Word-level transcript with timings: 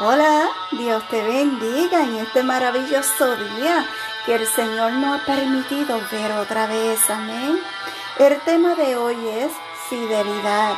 Hola, 0.00 0.48
Dios 0.70 1.02
te 1.08 1.20
bendiga 1.20 2.04
en 2.04 2.18
este 2.18 2.44
maravilloso 2.44 3.34
día 3.34 3.84
que 4.24 4.36
el 4.36 4.46
Señor 4.46 4.92
nos 4.92 5.20
ha 5.20 5.24
permitido 5.26 6.00
ver 6.12 6.30
otra 6.34 6.68
vez. 6.68 7.10
Amén. 7.10 7.60
El 8.16 8.40
tema 8.42 8.76
de 8.76 8.96
hoy 8.96 9.16
es 9.26 9.50
fidelidad. 9.88 10.76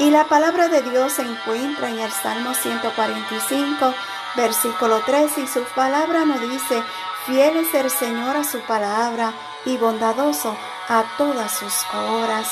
Y 0.00 0.10
la 0.10 0.24
palabra 0.24 0.66
de 0.66 0.82
Dios 0.82 1.12
se 1.12 1.22
encuentra 1.22 1.90
en 1.90 2.00
el 2.00 2.10
Salmo 2.10 2.52
145, 2.52 3.94
versículo 4.34 5.00
3, 5.06 5.38
y 5.38 5.46
su 5.46 5.62
palabra 5.76 6.24
nos 6.24 6.40
dice, 6.40 6.82
fiel 7.26 7.56
es 7.56 7.72
el 7.72 7.88
Señor 7.88 8.36
a 8.36 8.42
su 8.42 8.58
palabra 8.62 9.32
y 9.64 9.76
bondadoso 9.76 10.56
a 10.88 11.04
todas 11.16 11.52
sus 11.56 11.72
obras. 11.94 12.48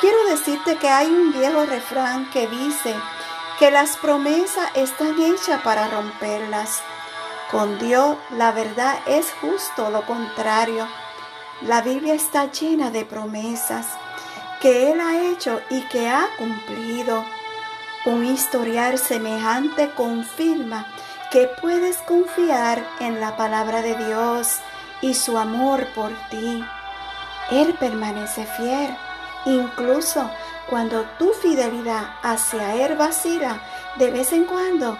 Quiero 0.00 0.24
decirte 0.24 0.74
que 0.74 0.88
hay 0.88 1.06
un 1.06 1.32
viejo 1.32 1.66
refrán 1.66 2.28
que 2.30 2.48
dice, 2.48 2.96
que 3.58 3.70
las 3.70 3.96
promesas 3.96 4.70
están 4.74 5.20
hechas 5.20 5.62
para 5.62 5.88
romperlas. 5.88 6.82
Con 7.50 7.78
Dios 7.78 8.16
la 8.30 8.52
verdad 8.52 8.98
es 9.06 9.32
justo 9.40 9.90
lo 9.90 10.06
contrario. 10.06 10.86
La 11.62 11.82
Biblia 11.82 12.14
está 12.14 12.50
llena 12.50 12.90
de 12.90 13.04
promesas 13.04 13.86
que 14.60 14.92
Él 14.92 15.00
ha 15.00 15.30
hecho 15.30 15.60
y 15.70 15.82
que 15.88 16.08
ha 16.08 16.28
cumplido. 16.38 17.24
Un 18.04 18.24
historial 18.24 18.98
semejante 18.98 19.90
confirma 19.90 20.86
que 21.30 21.48
puedes 21.60 21.98
confiar 21.98 22.84
en 23.00 23.20
la 23.20 23.36
palabra 23.36 23.82
de 23.82 23.96
Dios 23.96 24.56
y 25.00 25.14
su 25.14 25.36
amor 25.36 25.86
por 25.94 26.12
ti. 26.30 26.64
Él 27.50 27.74
permanece 27.78 28.46
fiel, 28.56 28.96
incluso 29.44 30.30
cuando 30.68 31.02
tu 31.18 31.32
fidelidad 31.32 32.16
hacia 32.22 32.74
Él 32.74 32.96
vacila, 32.96 33.60
de 33.96 34.10
vez 34.10 34.32
en 34.32 34.44
cuando 34.44 34.96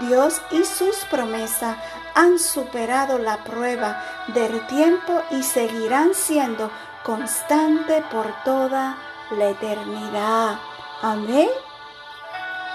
Dios 0.00 0.40
y 0.50 0.64
sus 0.64 1.04
promesas 1.10 1.76
han 2.14 2.38
superado 2.38 3.18
la 3.18 3.38
prueba 3.38 4.02
del 4.28 4.66
tiempo 4.66 5.22
y 5.30 5.42
seguirán 5.42 6.14
siendo 6.14 6.70
constante 7.04 8.02
por 8.10 8.26
toda 8.44 8.96
la 9.30 9.50
eternidad. 9.50 10.58
Amén. 11.02 11.48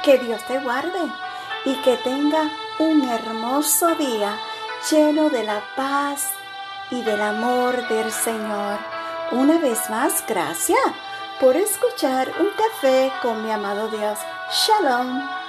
Que 0.03 0.17
Dios 0.19 0.41
te 0.47 0.59
guarde 0.59 0.99
y 1.65 1.75
que 1.81 1.97
tenga 1.97 2.49
un 2.79 3.07
hermoso 3.09 3.93
día 3.95 4.37
lleno 4.89 5.29
de 5.29 5.43
la 5.43 5.61
paz 5.75 6.29
y 6.89 7.01
del 7.01 7.21
amor 7.21 7.87
del 7.87 8.11
Señor. 8.11 8.79
Una 9.31 9.57
vez 9.59 9.89
más, 9.89 10.23
gracias 10.27 10.79
por 11.41 11.57
escuchar 11.57 12.31
un 12.39 12.49
café 12.51 13.11
con 13.23 13.43
mi 13.43 13.49
amado 13.49 13.87
Dios. 13.89 14.19
Shalom. 14.51 15.40